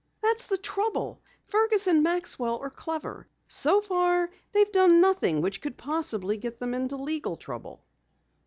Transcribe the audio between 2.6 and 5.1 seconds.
are clever. So far they've done